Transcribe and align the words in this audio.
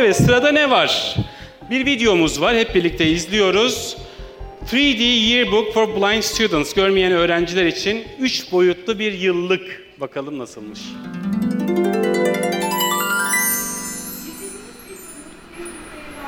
Evet 0.00 0.16
sırada 0.16 0.52
ne 0.52 0.70
var? 0.70 1.16
Bir 1.70 1.86
videomuz 1.86 2.40
var. 2.40 2.56
Hep 2.56 2.74
birlikte 2.74 3.06
izliyoruz. 3.06 3.96
3D 4.66 5.02
Yearbook 5.02 5.74
for 5.74 5.96
Blind 5.96 6.22
Students. 6.22 6.74
Görmeyen 6.74 7.12
öğrenciler 7.12 7.66
için 7.66 8.04
3 8.20 8.52
boyutlu 8.52 8.98
bir 8.98 9.12
yıllık. 9.12 9.84
Bakalım 10.00 10.38
nasılmış. 10.38 10.80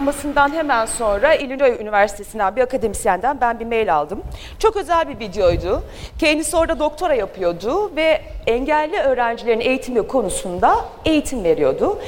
Basından 0.06 0.52
hemen 0.52 0.86
sonra 0.86 1.34
Illinois 1.34 1.80
Üniversitesi'nden 1.80 2.56
bir 2.56 2.60
akademisyenden 2.60 3.40
ben 3.40 3.60
bir 3.60 3.64
mail 3.66 3.94
aldım. 3.94 4.22
Çok 4.58 4.76
özel 4.76 5.08
bir 5.08 5.18
videoydu. 5.18 5.82
Kendisi 6.18 6.56
orada 6.56 6.78
doktora 6.78 7.14
yapıyordu 7.14 7.96
ve 7.96 8.20
engelli 8.46 8.96
öğrencilerin 8.96 9.60
eğitimi 9.60 10.06
konusunda 10.06 10.76
eğitim 11.04 11.44
veriyordu. 11.44 11.98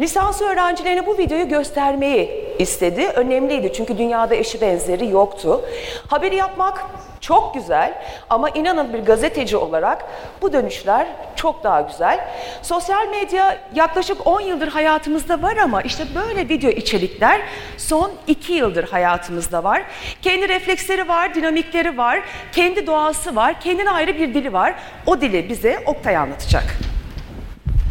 Lisans 0.00 0.42
öğrencilerine 0.42 1.06
bu 1.06 1.18
videoyu 1.18 1.48
göstermeyi 1.48 2.51
istedi. 2.62 3.06
Önemliydi 3.06 3.72
çünkü 3.72 3.98
dünyada 3.98 4.34
eşi 4.34 4.60
benzeri 4.60 5.08
yoktu. 5.08 5.60
Haberi 6.06 6.36
yapmak 6.36 6.84
çok 7.20 7.54
güzel 7.54 7.94
ama 8.30 8.50
inanın 8.50 8.92
bir 8.92 8.98
gazeteci 8.98 9.56
olarak 9.56 10.04
bu 10.42 10.52
dönüşler 10.52 11.06
çok 11.36 11.64
daha 11.64 11.80
güzel. 11.80 12.28
Sosyal 12.62 13.08
medya 13.08 13.58
yaklaşık 13.74 14.26
10 14.26 14.40
yıldır 14.40 14.68
hayatımızda 14.68 15.42
var 15.42 15.56
ama 15.56 15.82
işte 15.82 16.04
böyle 16.14 16.48
video 16.48 16.70
içerikler 16.70 17.40
son 17.76 18.12
2 18.26 18.52
yıldır 18.52 18.88
hayatımızda 18.88 19.64
var. 19.64 19.82
Kendi 20.22 20.48
refleksleri 20.48 21.08
var, 21.08 21.34
dinamikleri 21.34 21.98
var, 21.98 22.22
kendi 22.52 22.86
doğası 22.86 23.36
var, 23.36 23.60
kendine 23.60 23.90
ayrı 23.90 24.14
bir 24.14 24.34
dili 24.34 24.52
var. 24.52 24.74
O 25.06 25.20
dili 25.20 25.48
bize 25.48 25.82
Oktay 25.86 26.16
anlatacak. 26.16 26.91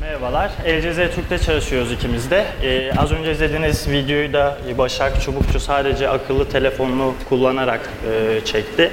Merhabalar, 0.01 0.51
LCZ 0.65 1.15
Türk'te 1.15 1.39
çalışıyoruz 1.39 1.91
ikimiz 1.91 2.31
de. 2.31 2.45
Ee, 2.63 2.91
az 2.97 3.11
önce 3.11 3.31
izlediğiniz 3.31 3.89
videoyu 3.89 4.33
da 4.33 4.57
Başak 4.77 5.21
Çubukçu 5.21 5.59
sadece 5.59 6.09
akıllı 6.09 6.49
telefonunu 6.49 7.13
kullanarak 7.29 7.89
e, 8.11 8.45
çekti. 8.45 8.91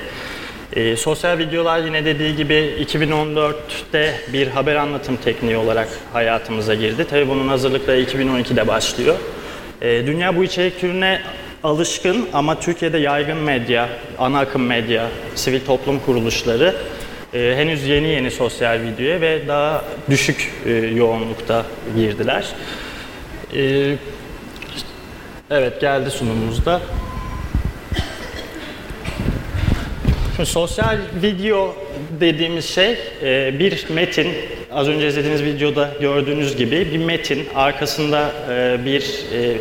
E, 0.73 0.97
sosyal 0.97 1.39
videolar 1.39 1.79
yine 1.79 2.05
dediği 2.05 2.37
gibi 2.37 2.85
2014'te 2.89 4.15
bir 4.33 4.47
haber 4.47 4.77
anlatım 4.77 5.17
tekniği 5.25 5.57
olarak 5.57 5.89
hayatımıza 6.13 6.75
girdi. 6.75 7.07
Tabii 7.11 7.29
bunun 7.29 7.49
hazırlıkları 7.49 8.01
2012'de 8.03 8.69
başlıyor. 8.69 9.17
E, 9.83 10.07
dünya 10.07 10.37
bu 10.37 10.45
içerik 10.45 10.81
türüne 10.81 11.21
alışkın 11.65 12.29
ama 12.33 12.61
Türkiye'de 12.61 12.99
yaygın 12.99 13.37
medya, 13.37 13.89
ana 14.19 14.39
akım 14.39 14.63
medya, 14.63 15.07
sivil 15.35 15.61
toplum 15.61 16.01
kuruluşları 16.01 16.75
e, 17.35 17.55
henüz 17.57 17.87
yeni 17.87 18.09
yeni 18.09 18.31
sosyal 18.31 18.81
videoya 18.83 19.21
ve 19.21 19.49
daha 19.49 19.85
düşük 20.11 20.53
e, 20.67 20.71
yoğunlukta 20.71 21.67
girdiler. 21.97 22.47
E, 23.57 23.95
evet 25.51 25.81
geldi 25.81 26.11
sunumumuzda. 26.11 26.81
Şimdi 30.37 30.51
sosyal 30.51 30.99
video 31.23 31.77
dediğimiz 32.21 32.65
şey 32.65 32.99
e, 33.23 33.59
bir 33.59 33.91
metin, 33.91 34.29
az 34.73 34.89
önce 34.89 35.09
izlediğiniz 35.09 35.45
videoda 35.45 35.91
gördüğünüz 36.01 36.57
gibi 36.57 36.89
bir 36.93 36.99
metin, 36.99 37.49
arkasında 37.55 38.33
e, 38.51 38.85
bir 38.85 39.03
e, 39.33 39.57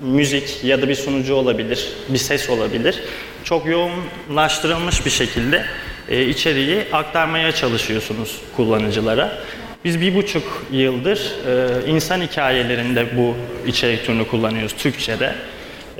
müzik 0.00 0.64
ya 0.64 0.82
da 0.82 0.88
bir 0.88 0.94
sunucu 0.94 1.34
olabilir, 1.34 1.88
bir 2.08 2.18
ses 2.18 2.50
olabilir. 2.50 3.02
Çok 3.44 3.66
yoğunlaştırılmış 3.66 5.06
bir 5.06 5.10
şekilde 5.10 5.64
e, 6.08 6.24
içeriği 6.24 6.84
aktarmaya 6.92 7.52
çalışıyorsunuz 7.52 8.40
kullanıcılara. 8.56 9.38
Biz 9.84 10.00
bir 10.00 10.14
buçuk 10.14 10.66
yıldır 10.72 11.32
e, 11.46 11.90
insan 11.90 12.20
hikayelerinde 12.20 13.06
bu 13.16 13.36
içerik 13.66 14.06
türünü 14.06 14.26
kullanıyoruz 14.26 14.72
Türkçe'de. 14.72 15.34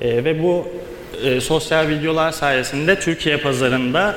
E, 0.01 0.25
ve 0.25 0.43
bu 0.43 0.69
e, 1.25 1.41
sosyal 1.41 1.89
videolar 1.89 2.33
sayesinde 2.33 3.01
Türkiye 3.01 3.37
pazarında 3.37 4.17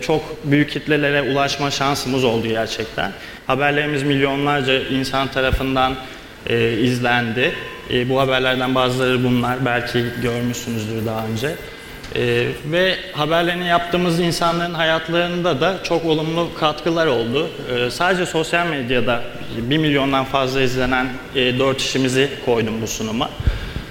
çok 0.00 0.22
büyük 0.44 0.70
kitlelere 0.70 1.22
ulaşma 1.22 1.70
şansımız 1.70 2.24
oldu 2.24 2.48
gerçekten. 2.48 3.12
Haberlerimiz 3.46 4.02
milyonlarca 4.02 4.88
insan 4.88 5.28
tarafından 5.28 5.96
izlendi. 6.82 7.52
Bu 8.08 8.20
haberlerden 8.20 8.74
bazıları 8.74 9.24
bunlar. 9.24 9.64
Belki 9.64 10.04
görmüşsünüzdür 10.22 11.06
daha 11.06 11.26
önce. 11.26 11.54
Ee, 12.16 12.46
ve 12.64 12.96
haberlerini 13.12 13.66
yaptığımız 13.66 14.20
insanların 14.20 14.74
hayatlarında 14.74 15.60
da 15.60 15.78
çok 15.84 16.04
olumlu 16.04 16.48
katkılar 16.60 17.06
oldu. 17.06 17.50
Ee, 17.70 17.90
sadece 17.90 18.26
sosyal 18.26 18.66
medyada 18.66 19.22
1 19.56 19.78
milyondan 19.78 20.24
fazla 20.24 20.60
izlenen 20.60 21.06
e, 21.34 21.58
4 21.58 21.80
işimizi 21.80 22.28
koydum 22.44 22.82
bu 22.82 22.86
sunuma. 22.86 23.30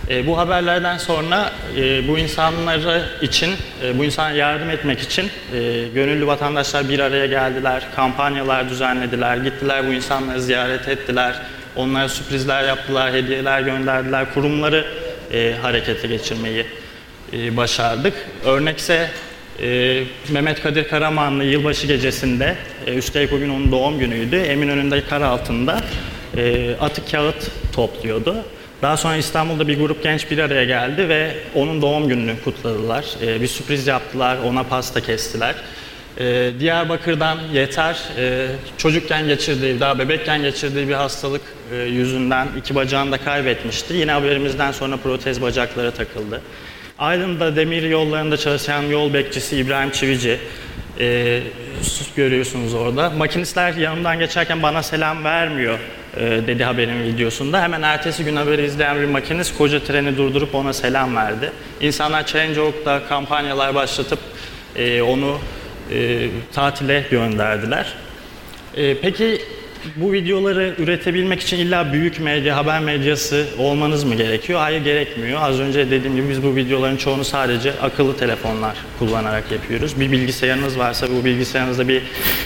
E, 0.10 0.28
bu 0.28 0.38
haberlerden 0.38 0.98
sonra 0.98 1.52
e, 1.78 2.08
bu 2.08 2.18
insanlara 2.18 3.02
için, 3.22 3.52
e, 3.84 4.00
bu 4.00 4.06
insana 4.06 4.32
yardım 4.32 4.70
etmek 4.70 5.00
için 5.00 5.26
e, 5.54 5.88
gönüllü 5.94 6.28
vatandaşlar 6.28 6.90
bir 6.90 7.00
araya 7.00 7.26
geldiler, 7.26 7.84
kampanyalar 7.96 8.70
düzenlediler, 8.70 9.38
gittiler 9.38 9.88
bu 9.88 9.94
insanları 9.94 10.42
ziyaret 10.42 10.88
ettiler, 10.88 11.36
onlara 11.76 12.10
sürprizler 12.10 12.64
yaptılar, 12.64 13.14
hediyeler 13.14 13.62
gönderdiler, 13.62 14.34
kurumları 14.34 14.86
e, 15.34 15.56
harekete 15.62 16.08
geçirmeyi 16.08 16.66
e, 17.34 17.58
başardık. 17.58 18.14
Örnekse 18.46 19.10
e, 19.62 20.04
Mehmet 20.30 20.62
Kadir 20.62 20.88
Karamanlı 20.88 21.44
yılbaşı 21.44 21.88
gecesinde, 21.88 22.56
e, 22.88 22.94
üstelik 22.94 23.34
o 23.34 23.40
gün 23.40 23.50
onun 23.50 23.72
doğum 23.72 24.00
günüydü, 24.00 24.36
Eminönü'nde 24.36 25.04
kar 25.06 25.22
altında 25.22 25.82
e, 26.38 26.76
atık 26.82 27.12
kağıt 27.12 27.52
topluyordu. 27.76 28.36
Daha 28.82 28.98
sonra 28.98 29.16
İstanbul'da 29.16 29.68
bir 29.68 29.80
grup 29.80 30.04
genç 30.04 30.32
bir 30.32 30.38
araya 30.38 30.64
geldi 30.64 31.10
ve 31.10 31.32
onun 31.56 31.82
doğum 31.82 32.08
gününü 32.08 32.34
kutladılar. 32.44 33.06
E, 33.22 33.42
bir 33.42 33.48
sürpriz 33.48 33.88
yaptılar, 33.88 34.38
ona 34.38 34.64
pasta 34.64 35.02
kestiler. 35.02 35.56
E, 36.18 36.52
Diyarbakır'dan 36.60 37.38
Yeter, 37.54 38.00
e, 38.18 38.48
çocukken 38.78 39.28
geçirdiği, 39.28 39.80
daha 39.80 40.00
bebekken 40.00 40.42
geçirdiği 40.42 40.88
bir 40.88 40.94
hastalık 40.94 41.42
e, 41.74 41.76
yüzünden 41.76 42.48
iki 42.58 42.76
bacağını 42.76 43.12
da 43.12 43.18
kaybetmişti. 43.18 43.94
Yine 43.94 44.12
haberimizden 44.12 44.72
sonra 44.72 44.98
protez 44.98 45.42
bacaklara 45.42 45.92
takıldı. 45.92 46.42
Aydın'da 47.00 47.56
demir 47.56 47.84
yollarında 47.84 48.38
çalışan 48.38 48.84
yol 48.84 49.14
bekçisi 49.14 49.58
İbrahim 49.58 49.92
Çivici 49.92 50.40
e, 51.00 51.40
görüyorsunuz 52.16 52.74
orada. 52.74 53.10
Makinistler 53.10 53.74
yanımdan 53.74 54.20
geçerken 54.20 54.64
bana 54.64 54.84
selam 54.84 55.24
vermiyor 55.24 55.80
e, 56.18 56.22
dedi 56.22 56.64
haberin 56.64 57.04
videosunda. 57.04 57.62
Hemen 57.62 57.82
ertesi 57.82 58.24
gün 58.24 58.36
haberi 58.36 58.66
izleyen 58.66 59.02
bir 59.02 59.06
makinist 59.06 59.58
koca 59.58 59.84
treni 59.84 60.18
durdurup 60.18 60.56
ona 60.56 60.74
selam 60.74 61.16
verdi. 61.16 61.52
İnsanlar 61.82 62.26
Change.org'da 62.26 63.02
kampanyalar 63.10 63.76
başlatıp 63.76 64.20
e, 64.76 65.02
onu 65.02 65.40
e, 65.92 66.28
tatile 66.54 67.06
gönderdiler. 67.12 67.94
E, 68.76 68.98
peki 68.98 69.42
bu 69.96 70.14
videoları 70.14 70.76
üretebilmek 70.78 71.42
için 71.42 71.58
illa 71.58 71.94
büyük 71.94 72.20
medya, 72.20 72.58
haber 72.58 72.80
medyası 72.80 73.46
olmanız 73.58 74.04
mı 74.04 74.16
gerekiyor? 74.16 74.60
Hayır 74.60 74.84
gerekmiyor. 74.84 75.42
Az 75.42 75.60
önce 75.60 75.92
dediğim 75.92 76.16
gibi 76.16 76.30
biz 76.30 76.44
bu 76.44 76.56
videoların 76.56 76.98
çoğunu 76.98 77.26
sadece 77.26 77.74
akıllı 77.82 78.18
telefonlar 78.18 78.78
kullanarak 79.00 79.52
yapıyoruz. 79.52 80.00
Bir 80.00 80.12
bilgisayarınız 80.12 80.80
varsa, 80.80 81.08
bu 81.10 81.26
bilgisayarınızda 81.26 81.88
bir 81.88 82.02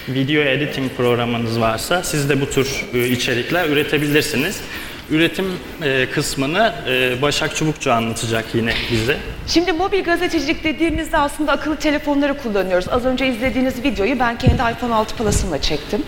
video 0.07 0.43
editing 0.43 0.91
programınız 0.97 1.59
varsa 1.59 2.03
siz 2.03 2.29
de 2.29 2.41
bu 2.41 2.49
tür 2.49 2.85
e, 2.93 3.07
içerikler 3.07 3.69
üretebilirsiniz. 3.69 4.61
Üretim 5.09 5.45
e, 5.83 6.07
kısmını 6.11 6.73
e, 6.87 7.21
Başak 7.21 7.55
Çubukçu 7.55 7.91
anlatacak 7.91 8.45
yine 8.53 8.73
bize. 8.91 9.17
Şimdi 9.47 9.73
mobil 9.73 10.03
gazetecilik 10.03 10.63
dediğimizde 10.63 11.17
aslında 11.17 11.51
akıllı 11.51 11.75
telefonları 11.75 12.37
kullanıyoruz. 12.37 12.89
Az 12.89 13.05
önce 13.05 13.27
izlediğiniz 13.27 13.83
videoyu 13.83 14.19
ben 14.19 14.37
kendi 14.37 14.53
iPhone 14.53 14.93
6 14.93 15.15
Plus'ımla 15.15 15.61
çektim. 15.61 16.05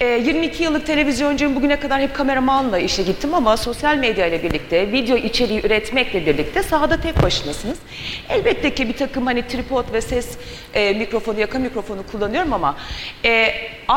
E, 0.00 0.06
22 0.06 0.62
yıllık 0.62 0.86
televizyoncuyum. 0.86 1.56
Bugüne 1.56 1.80
kadar 1.80 2.00
hep 2.00 2.14
kameramanla 2.14 2.78
işe 2.78 3.02
gittim 3.02 3.34
ama 3.34 3.56
sosyal 3.56 3.96
medya 3.96 4.26
ile 4.26 4.42
birlikte, 4.42 4.92
video 4.92 5.16
içeriği 5.16 5.66
üretmekle 5.66 6.26
birlikte 6.26 6.62
sahada 6.62 7.00
tek 7.00 7.22
başınasınız. 7.22 7.78
Elbette 8.28 8.74
ki 8.74 8.88
bir 8.88 8.96
takım 8.96 9.26
hani 9.26 9.46
tripod 9.46 9.92
ve 9.92 10.00
ses 10.00 10.36
e, 10.74 10.92
mikrofonu, 10.92 11.40
yaka 11.40 11.58
mikrofonu 11.58 12.00
kullanıyorum 12.12 12.52
ama 12.52 12.76
e, 13.24 13.54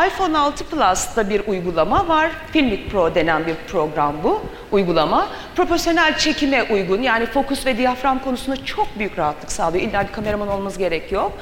iPhone 0.07 0.37
6 0.37 0.65
Plus'ta 0.65 1.29
bir 1.29 1.41
uygulama 1.47 2.07
var. 2.07 2.31
Filmic 2.51 2.89
Pro 2.91 3.15
denen 3.15 3.47
bir 3.47 3.55
program 3.67 4.15
bu 4.23 4.41
uygulama. 4.71 5.27
Profesyonel 5.55 6.17
çekime 6.17 6.63
uygun 6.63 7.01
yani 7.01 7.25
fokus 7.25 7.65
ve 7.65 7.77
diyafram 7.77 8.19
konusunda 8.19 8.65
çok 8.69 8.99
büyük 8.99 9.19
rahatlık 9.19 9.51
sağlıyor. 9.51 9.83
İlla 9.83 10.07
bir 10.07 10.11
kameraman 10.11 10.47
olmanız 10.47 10.77
gerek 10.77 11.11
yok. 11.11 11.37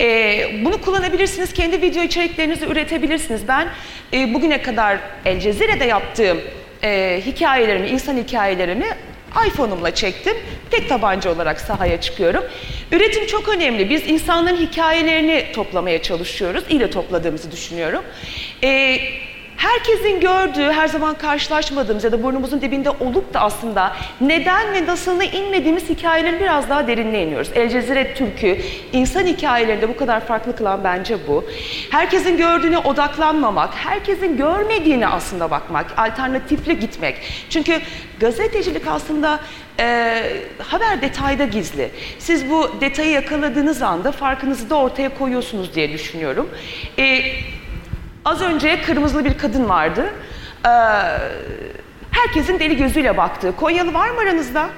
Ee, 0.00 0.50
bunu 0.64 0.80
kullanabilirsiniz. 0.80 1.52
Kendi 1.52 1.82
video 1.82 2.02
içeriklerinizi 2.02 2.66
üretebilirsiniz. 2.66 3.48
Ben 3.48 3.68
e, 4.12 4.34
bugüne 4.34 4.62
kadar 4.62 4.98
El 5.24 5.40
Cezire'de 5.40 5.84
yaptığım 5.84 6.40
e, 6.82 7.20
hikayelerimi, 7.26 7.88
insan 7.88 8.16
hikayelerimi 8.16 8.86
iPhone'umla 9.46 9.94
çektim. 9.94 10.36
Tek 10.70 10.88
tabanca 10.88 11.34
olarak 11.34 11.60
sahaya 11.60 12.00
çıkıyorum. 12.00 12.44
Üretim 12.92 13.26
çok 13.26 13.48
önemli. 13.48 13.90
Biz 13.90 14.10
insanların 14.10 14.56
hikayelerini 14.56 15.44
toplamaya 15.54 16.02
çalışıyoruz. 16.02 16.64
İyi 16.70 16.80
de 16.80 16.90
topladığımızı 16.90 17.52
düşünüyorum. 17.52 18.04
Ee, 18.64 18.98
herkesin 19.56 20.20
gördüğü, 20.20 20.72
her 20.72 20.88
zaman 20.88 21.14
karşılaşmadığımız 21.14 22.04
ya 22.04 22.12
da 22.12 22.22
burnumuzun 22.22 22.60
dibinde 22.60 22.90
olup 22.90 23.34
da 23.34 23.40
aslında 23.40 23.96
neden 24.20 24.72
ve 24.72 24.86
nasılını 24.86 25.24
inmediğimiz 25.24 25.88
hikayelerin 25.88 26.40
biraz 26.40 26.68
daha 26.68 26.86
derinine 26.86 27.22
iniyoruz. 27.22 27.50
El 27.54 27.70
Cezire 27.70 28.14
Türk'ü 28.14 28.58
insan 28.92 29.26
hikayelerinde 29.26 29.88
bu 29.88 29.96
kadar 29.96 30.26
farklı 30.26 30.56
kılan 30.56 30.84
bence 30.84 31.16
bu. 31.28 31.44
Herkesin 31.90 32.36
gördüğüne 32.36 32.78
odaklanmamak, 32.78 33.74
herkesin 33.74 34.36
görmediğine 34.36 35.06
aslında 35.06 35.50
bakmak, 35.50 35.98
alternatifli 35.98 36.78
gitmek. 36.80 37.16
Çünkü 37.50 37.80
gazetecilik 38.20 38.86
aslında 38.86 39.40
e, 39.80 40.22
haber 40.58 41.02
detayda 41.02 41.44
gizli. 41.44 41.90
Siz 42.18 42.50
bu 42.50 42.70
detayı 42.80 43.10
yakaladığınız 43.10 43.82
anda 43.82 44.12
farkınızı 44.12 44.70
da 44.70 44.74
ortaya 44.74 45.18
koyuyorsunuz 45.18 45.74
diye 45.74 45.92
düşünüyorum. 45.92 46.50
E, 46.98 47.20
Az 48.24 48.42
önce 48.42 48.82
kırmızılı 48.82 49.24
bir 49.24 49.38
kadın 49.38 49.68
vardı. 49.68 50.06
Ee, 50.66 50.68
herkesin 52.10 52.58
deli 52.58 52.76
gözüyle 52.76 53.16
baktığı. 53.16 53.56
Konyalı 53.56 53.94
var 53.94 54.10
mı 54.10 54.20
aranızda? 54.20 54.68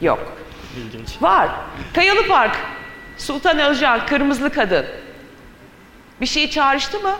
Yok. 0.00 0.32
İlginç. 0.76 1.22
Var. 1.22 1.48
Kayalı 1.94 2.26
Park. 2.26 2.56
Sultan 3.16 3.58
Özcan, 3.58 4.06
kırmızılı 4.06 4.50
kadın. 4.52 4.86
Bir 6.20 6.26
şey 6.26 6.50
çağrıştı 6.50 7.00
mı? 7.00 7.16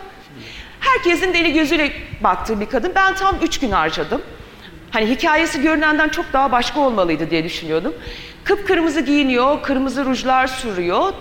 Herkesin 0.79 1.33
deli 1.33 1.53
gözüyle 1.53 1.91
baktığı 2.23 2.59
bir 2.59 2.65
kadın. 2.69 2.91
Ben 2.95 3.15
tam 3.15 3.35
üç 3.43 3.59
gün 3.59 3.71
harcadım. 3.71 4.21
Hani 4.91 5.09
hikayesi 5.09 5.61
görünenden 5.61 6.09
çok 6.09 6.33
daha 6.33 6.51
başka 6.51 6.79
olmalıydı 6.79 7.29
diye 7.29 7.43
düşünüyordum. 7.43 7.93
Kıpkırmızı 8.43 9.01
giyiniyor, 9.01 9.63
kırmızı 9.63 10.05
rujlar 10.05 10.47
sürüyor. 10.47 11.13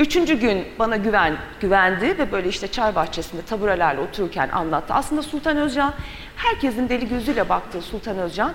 Üçüncü 0.00 0.40
gün 0.40 0.64
bana 0.78 0.96
güven, 0.96 1.36
güvendi 1.60 2.18
ve 2.18 2.32
böyle 2.32 2.48
işte 2.48 2.68
çay 2.68 2.94
bahçesinde 2.94 3.42
taburelerle 3.42 4.00
otururken 4.00 4.48
anlattı. 4.48 4.94
Aslında 4.94 5.22
Sultan 5.22 5.56
Özcan, 5.56 5.94
herkesin 6.36 6.88
deli 6.88 7.08
gözüyle 7.08 7.48
baktığı 7.48 7.82
Sultan 7.82 8.18
Özcan, 8.18 8.52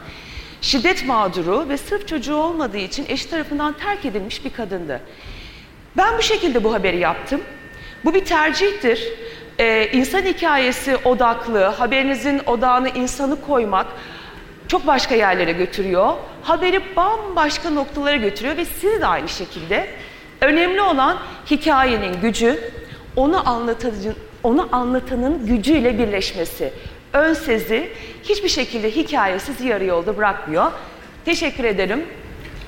şiddet 0.61 1.07
mağduru 1.07 1.69
ve 1.69 1.77
sırf 1.77 2.07
çocuğu 2.07 2.35
olmadığı 2.35 2.77
için 2.77 3.05
eşi 3.07 3.29
tarafından 3.29 3.73
terk 3.73 4.05
edilmiş 4.05 4.45
bir 4.45 4.53
kadındı. 4.53 5.01
Ben 5.97 6.17
bu 6.17 6.21
şekilde 6.21 6.63
bu 6.63 6.73
haberi 6.73 6.97
yaptım. 6.97 7.41
Bu 8.05 8.13
bir 8.13 8.25
tercihtir. 8.25 9.07
Ee, 9.59 9.89
insan 9.93 10.21
hikayesi 10.21 10.97
odaklı, 10.97 11.63
haberinizin 11.63 12.41
odağını 12.45 12.89
insanı 12.89 13.41
koymak 13.41 13.87
çok 14.67 14.87
başka 14.87 15.15
yerlere 15.15 15.51
götürüyor. 15.51 16.13
Haberi 16.43 16.95
bambaşka 16.95 17.69
noktalara 17.69 18.15
götürüyor 18.15 18.57
ve 18.57 18.65
siz 18.65 19.01
de 19.01 19.07
aynı 19.07 19.29
şekilde. 19.29 19.87
Önemli 20.43 20.81
olan 20.81 21.19
hikayenin 21.51 22.21
gücü, 22.21 22.59
onu 23.15 23.49
anlatıcı, 23.49 24.13
onu 24.43 24.69
anlatanın 24.71 25.45
gücüyle 25.45 25.99
birleşmesi. 25.99 26.73
Ön 27.13 27.33
sezi 27.33 27.89
hiçbir 28.23 28.49
şekilde 28.49 28.91
hikaye 28.91 29.39
sizi 29.39 29.67
yarı 29.67 29.85
yolda 29.85 30.17
bırakmıyor. 30.17 30.71
Teşekkür 31.25 31.63
ederim. 31.63 32.03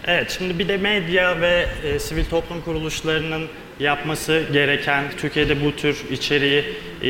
Evet, 0.07 0.35
şimdi 0.37 0.59
bir 0.59 0.67
de 0.67 0.77
medya 0.77 1.41
ve 1.41 1.65
e, 1.83 1.99
sivil 1.99 2.25
toplum 2.25 2.61
kuruluşlarının 2.61 3.47
yapması 3.79 4.43
gereken, 4.53 5.03
Türkiye'de 5.17 5.65
bu 5.65 5.75
tür 5.75 6.05
içeriği 6.11 6.63
e, 7.01 7.09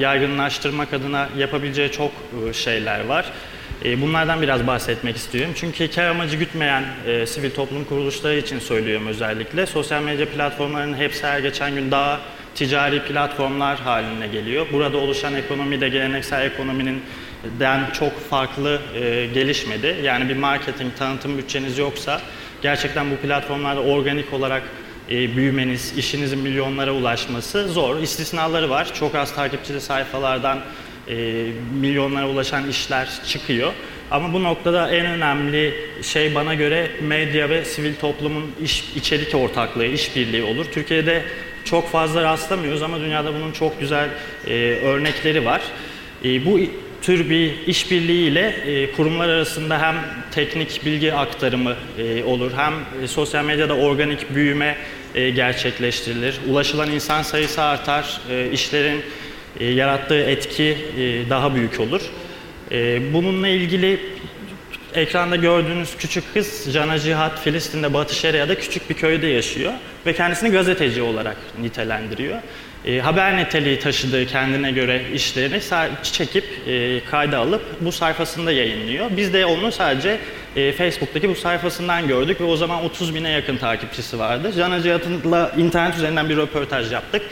yaygınlaştırmak 0.00 0.92
adına 0.92 1.28
yapabileceği 1.38 1.92
çok 1.92 2.10
e, 2.48 2.52
şeyler 2.52 3.04
var. 3.04 3.32
E, 3.86 4.00
bunlardan 4.02 4.42
biraz 4.42 4.66
bahsetmek 4.66 5.16
istiyorum. 5.16 5.52
Çünkü 5.56 5.90
kar 5.90 6.06
amacı 6.06 6.36
gütmeyen 6.36 6.84
e, 7.06 7.26
sivil 7.26 7.50
toplum 7.50 7.84
kuruluşları 7.84 8.36
için 8.36 8.58
söylüyorum 8.58 9.06
özellikle. 9.06 9.66
Sosyal 9.66 10.02
medya 10.02 10.30
platformlarının 10.30 10.96
hepsi 10.96 11.26
her 11.26 11.38
geçen 11.38 11.74
gün 11.74 11.90
daha 11.90 12.20
ticari 12.54 13.02
platformlar 13.02 13.78
haline 13.78 14.28
geliyor. 14.28 14.66
Burada 14.72 14.96
oluşan 14.96 15.34
ekonomi 15.34 15.80
de 15.80 15.88
geleneksel 15.88 16.46
ekonominin 16.46 17.02
den 17.60 17.80
çok 17.98 18.20
farklı 18.30 18.80
e, 18.94 19.26
gelişmedi. 19.34 19.96
Yani 20.02 20.28
bir 20.28 20.36
marketing, 20.36 20.96
tanıtım 20.96 21.38
bütçeniz 21.38 21.78
yoksa 21.78 22.20
gerçekten 22.62 23.10
bu 23.10 23.16
platformlarda 23.16 23.80
organik 23.80 24.32
olarak 24.32 24.62
e, 25.10 25.36
büyümeniz, 25.36 25.98
işinizin 25.98 26.38
milyonlara 26.38 26.92
ulaşması 26.92 27.68
zor. 27.68 28.00
İstisnaları 28.00 28.70
var. 28.70 28.94
Çok 28.94 29.14
az 29.14 29.34
takipçili 29.34 29.80
sayfalardan 29.80 30.58
e, 31.08 31.46
milyonlara 31.80 32.28
ulaşan 32.28 32.70
işler 32.70 33.08
çıkıyor. 33.26 33.72
Ama 34.10 34.32
bu 34.32 34.42
noktada 34.42 34.90
en 34.90 35.06
önemli 35.06 35.74
şey 36.02 36.34
bana 36.34 36.54
göre 36.54 36.90
medya 37.00 37.50
ve 37.50 37.64
sivil 37.64 37.94
toplumun 37.94 38.52
iş, 38.62 38.84
içerik 38.96 39.34
ortaklığı, 39.34 39.86
işbirliği 39.86 40.42
olur. 40.42 40.66
Türkiye'de 40.72 41.22
çok 41.64 41.90
fazla 41.90 42.22
rastlamıyoruz 42.22 42.82
ama 42.82 43.00
dünyada 43.00 43.34
bunun 43.34 43.52
çok 43.52 43.80
güzel 43.80 44.08
e, 44.46 44.52
örnekleri 44.82 45.44
var. 45.44 45.62
E, 46.24 46.46
bu 46.46 46.60
tür 47.02 47.30
bir 47.30 47.66
işbirliğiyle 47.66 48.40
e, 48.48 48.92
kurumlar 48.92 49.28
arasında 49.28 49.82
hem 49.82 49.96
teknik 50.30 50.84
bilgi 50.84 51.14
aktarımı 51.14 51.74
e, 51.98 52.24
olur 52.24 52.50
hem 52.56 52.74
e, 53.02 53.06
sosyal 53.06 53.44
medyada 53.44 53.76
organik 53.76 54.34
büyüme 54.34 54.76
e, 55.14 55.30
gerçekleştirilir. 55.30 56.40
Ulaşılan 56.48 56.90
insan 56.90 57.22
sayısı 57.22 57.62
artar, 57.62 58.20
e, 58.30 58.50
işlerin 58.52 59.02
e, 59.60 59.66
yarattığı 59.66 60.20
etki 60.20 60.78
e, 60.98 61.30
daha 61.30 61.54
büyük 61.54 61.80
olur. 61.80 62.02
E, 62.72 63.12
bununla 63.12 63.48
ilgili 63.48 64.00
ekranda 64.94 65.36
gördüğünüz 65.36 65.96
küçük 65.96 66.34
kız 66.34 66.68
Cana 66.72 66.98
Cihat 66.98 67.40
Filistin'de 67.40 67.94
Batı 67.94 68.14
Şeria'da 68.14 68.58
küçük 68.58 68.90
bir 68.90 68.94
köyde 68.94 69.26
yaşıyor 69.26 69.72
ve 70.06 70.12
kendisini 70.12 70.50
gazeteci 70.50 71.02
olarak 71.02 71.36
nitelendiriyor. 71.60 72.38
E, 72.86 72.98
haber 72.98 73.36
niteliği 73.36 73.78
taşıdığı 73.78 74.26
kendine 74.26 74.72
göre 74.72 75.02
işlerini 75.14 75.60
çekip 76.02 76.44
e, 76.66 77.00
kayda 77.10 77.38
alıp 77.38 77.62
bu 77.80 77.92
sayfasında 77.92 78.52
yayınlıyor. 78.52 79.10
Biz 79.16 79.32
de 79.32 79.46
onu 79.46 79.72
sadece 79.72 80.18
e, 80.56 80.72
Facebook'taki 80.72 81.28
bu 81.28 81.34
sayfasından 81.34 82.08
gördük 82.08 82.40
ve 82.40 82.44
o 82.44 82.56
zaman 82.56 82.84
30 82.84 83.14
bine 83.14 83.30
yakın 83.30 83.56
takipçisi 83.56 84.18
vardı. 84.18 84.52
Cana 84.56 84.82
Cihat'la 84.82 85.52
internet 85.56 85.96
üzerinden 85.96 86.28
bir 86.28 86.36
röportaj 86.36 86.92
yaptık. 86.92 87.22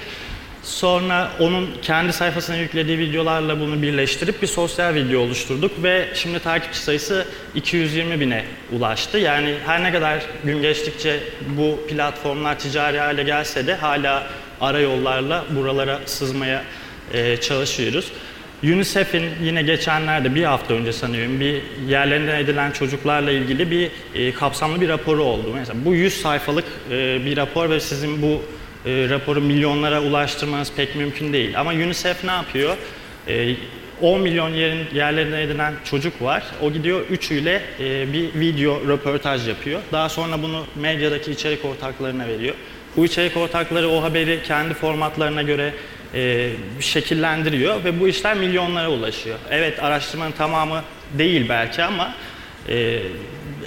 Sonra 0.65 1.31
onun 1.41 1.71
kendi 1.83 2.13
sayfasına 2.13 2.57
yüklediği 2.57 2.99
videolarla 2.99 3.61
bunu 3.61 3.83
birleştirip 3.83 4.43
bir 4.43 4.47
sosyal 4.47 4.95
video 4.95 5.21
oluşturduk 5.21 5.83
ve 5.83 6.09
şimdi 6.15 6.39
takipçi 6.39 6.79
sayısı 6.79 7.27
220 7.55 8.21
bine 8.21 8.45
ulaştı. 8.73 9.19
Yani 9.19 9.55
her 9.67 9.83
ne 9.83 9.93
kadar 9.93 10.23
gün 10.45 10.63
geçtikçe 10.63 11.21
bu 11.49 11.81
platformlar 11.89 12.59
ticari 12.59 12.99
hale 12.99 13.23
gelse 13.23 13.67
de 13.67 13.75
hala 13.75 14.27
ara 14.61 14.81
yollarla 14.81 15.45
buralara 15.51 16.01
sızmaya 16.07 16.63
e, 17.13 17.37
çalışıyoruz. 17.37 18.13
UNICEF'in 18.63 19.25
yine 19.43 19.63
geçenlerde 19.63 20.35
bir 20.35 20.45
hafta 20.45 20.75
önce 20.75 20.93
sanıyorum 20.93 21.41
bir 21.41 21.63
yerlerinden 21.89 22.39
edilen 22.39 22.71
çocuklarla 22.71 23.31
ilgili 23.31 23.71
bir 23.71 23.91
e, 24.15 24.33
kapsamlı 24.33 24.81
bir 24.81 24.89
raporu 24.89 25.23
oldu. 25.23 25.51
Mesela 25.55 25.85
bu 25.85 25.95
100 25.95 26.21
sayfalık 26.21 26.65
e, 26.91 27.25
bir 27.25 27.37
rapor 27.37 27.71
ve 27.71 27.81
sizin 27.81 28.23
bu 28.23 28.43
e, 28.87 29.09
raporu 29.09 29.41
milyonlara 29.41 30.03
ulaştırmanız 30.03 30.73
pek 30.77 30.97
mümkün 30.97 31.33
değil. 31.33 31.61
Ama 31.61 31.71
UNICEF 31.71 32.25
ne 32.25 32.31
yapıyor? 32.31 32.77
E, 33.29 33.57
10 34.03 34.21
milyon 34.21 34.49
yerin 34.49 34.87
yerlerinden 34.95 35.39
edilen 35.39 35.75
çocuk 35.85 36.23
var. 36.23 36.43
O 36.63 36.73
gidiyor 36.73 37.01
üçüyle 37.11 37.63
e, 37.81 38.13
bir 38.13 38.41
video 38.41 38.89
röportaj 38.89 39.49
yapıyor. 39.49 39.81
Daha 39.93 40.09
sonra 40.09 40.43
bunu 40.43 40.67
medyadaki 40.77 41.31
içerik 41.31 41.65
ortaklarına 41.65 42.29
veriyor. 42.29 42.55
Bu 42.97 43.05
içerik 43.05 43.37
ortakları 43.37 43.89
o 43.89 44.03
haberi 44.03 44.43
kendi 44.43 44.75
formatlarına 44.75 45.43
göre 45.43 45.73
e, 46.15 46.51
şekillendiriyor 46.81 47.85
ve 47.85 48.01
bu 48.01 48.09
işler 48.09 48.37
milyonlara 48.37 48.91
ulaşıyor. 48.91 49.39
Evet 49.51 49.83
araştırmanın 49.83 50.33
tamamı 50.33 50.83
değil 51.19 51.49
belki 51.49 51.83
ama 51.83 52.15
e, 52.69 52.99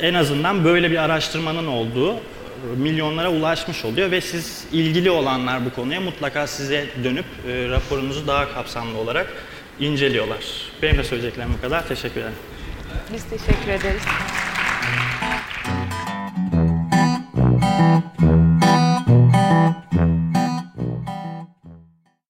en 0.01 0.13
azından 0.13 0.65
böyle 0.65 0.91
bir 0.91 0.97
araştırmanın 0.97 1.67
olduğu 1.67 2.15
milyonlara 2.77 3.31
ulaşmış 3.31 3.85
oluyor 3.85 4.11
ve 4.11 4.21
siz 4.21 4.65
ilgili 4.71 5.11
olanlar 5.11 5.65
bu 5.65 5.73
konuya 5.73 6.01
mutlaka 6.01 6.47
size 6.47 6.85
dönüp 7.03 7.25
e, 7.47 7.69
raporunuzu 7.69 8.27
daha 8.27 8.53
kapsamlı 8.53 8.97
olarak 8.97 9.27
inceliyorlar. 9.79 10.39
Benim 10.81 10.97
de 10.97 11.03
söyleyeceklerim 11.03 11.53
bu 11.57 11.61
kadar. 11.61 11.87
Teşekkür 11.87 12.21
ederim. 12.21 12.35
Biz 13.13 13.23
teşekkür 13.23 13.71
ederiz. 13.71 14.01